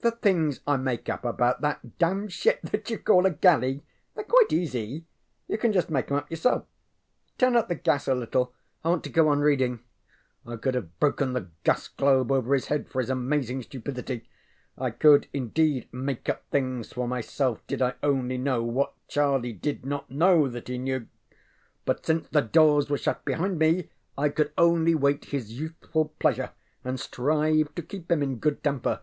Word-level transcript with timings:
ŌĆØ 0.00 0.12
ŌĆ£The 0.12 0.18
things 0.20 0.60
I 0.68 0.76
make 0.76 1.08
up 1.08 1.24
about 1.24 1.60
that 1.62 1.98
damned 1.98 2.32
ship 2.32 2.62
that 2.70 2.88
you 2.88 2.98
call 2.98 3.26
a 3.26 3.30
galley? 3.32 3.82
TheyŌĆÖre 4.16 4.28
quite 4.28 4.52
easy. 4.52 5.04
You 5.48 5.58
can 5.58 5.72
just 5.72 5.90
make 5.90 6.06
ŌĆśem 6.06 6.18
up 6.18 6.30
yourself. 6.30 6.64
Turn 7.38 7.56
up 7.56 7.66
the 7.66 7.74
gas 7.74 8.06
a 8.06 8.14
little, 8.14 8.54
I 8.84 8.90
want 8.90 9.02
to 9.02 9.10
go 9.10 9.26
on 9.26 9.40
reading. 9.40 9.80
ŌĆØ 10.46 10.54
I 10.54 10.56
could 10.58 10.74
have 10.76 11.00
broken 11.00 11.32
the 11.32 11.48
gas 11.64 11.88
globe 11.88 12.30
over 12.30 12.54
his 12.54 12.66
head 12.66 12.88
for 12.88 13.00
his 13.00 13.10
amazing 13.10 13.62
stupidity. 13.62 14.28
I 14.78 14.90
could 14.92 15.26
indeed 15.32 15.88
make 15.92 16.28
up 16.28 16.44
things 16.52 16.92
for 16.92 17.08
myself 17.08 17.66
did 17.66 17.82
I 17.82 17.94
only 18.04 18.38
know 18.38 18.62
what 18.62 18.94
Charlie 19.08 19.54
did 19.54 19.84
not 19.84 20.08
know 20.08 20.46
that 20.48 20.68
he 20.68 20.78
knew. 20.78 21.08
But 21.84 22.06
since 22.06 22.28
the 22.28 22.42
doors 22.42 22.88
were 22.88 22.98
shut 22.98 23.24
behind 23.24 23.58
me 23.58 23.90
I 24.16 24.28
could 24.28 24.52
only 24.56 24.94
wait 24.94 25.24
his 25.24 25.58
youthful 25.58 26.14
pleasure 26.20 26.52
and 26.84 27.00
strive 27.00 27.74
to 27.74 27.82
keep 27.82 28.08
him 28.12 28.22
in 28.22 28.36
good 28.38 28.62
temper. 28.62 29.00